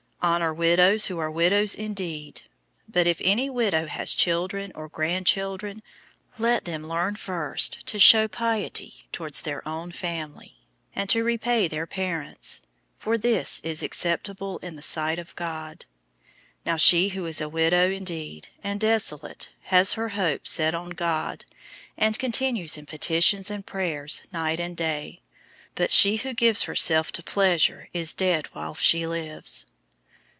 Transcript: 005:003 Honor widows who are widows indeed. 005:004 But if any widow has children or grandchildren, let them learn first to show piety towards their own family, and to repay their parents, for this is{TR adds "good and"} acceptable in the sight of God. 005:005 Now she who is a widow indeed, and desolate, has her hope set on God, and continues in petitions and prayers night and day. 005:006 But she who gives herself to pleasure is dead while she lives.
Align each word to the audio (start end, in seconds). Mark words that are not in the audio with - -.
005:003 0.21 0.27
Honor 0.29 0.53
widows 0.53 1.05
who 1.07 1.17
are 1.17 1.31
widows 1.31 1.73
indeed. 1.73 2.35
005:004 2.35 2.43
But 2.89 3.07
if 3.07 3.21
any 3.23 3.49
widow 3.49 3.87
has 3.87 4.13
children 4.13 4.71
or 4.75 4.87
grandchildren, 4.87 5.81
let 6.37 6.65
them 6.65 6.87
learn 6.87 7.15
first 7.15 7.83
to 7.87 7.97
show 7.97 8.27
piety 8.27 9.07
towards 9.11 9.41
their 9.41 9.67
own 9.67 9.91
family, 9.91 10.59
and 10.95 11.09
to 11.09 11.23
repay 11.23 11.67
their 11.67 11.87
parents, 11.87 12.61
for 12.99 13.17
this 13.17 13.61
is{TR 13.61 13.63
adds 13.63 13.63
"good 13.63 13.65
and"} 13.65 13.83
acceptable 13.89 14.57
in 14.59 14.75
the 14.75 14.81
sight 14.83 15.17
of 15.17 15.35
God. 15.35 15.87
005:005 16.65 16.65
Now 16.67 16.77
she 16.77 17.09
who 17.09 17.25
is 17.25 17.41
a 17.41 17.49
widow 17.49 17.89
indeed, 17.89 18.49
and 18.63 18.79
desolate, 18.79 19.49
has 19.63 19.93
her 19.93 20.09
hope 20.09 20.47
set 20.47 20.75
on 20.75 20.91
God, 20.91 21.45
and 21.97 22.19
continues 22.19 22.77
in 22.77 22.85
petitions 22.85 23.49
and 23.49 23.65
prayers 23.65 24.21
night 24.31 24.59
and 24.59 24.77
day. 24.77 25.21
005:006 25.69 25.69
But 25.73 25.91
she 25.91 26.17
who 26.17 26.33
gives 26.35 26.63
herself 26.65 27.11
to 27.13 27.23
pleasure 27.23 27.89
is 27.91 28.13
dead 28.13 28.45
while 28.53 28.75
she 28.75 29.07
lives. 29.07 29.65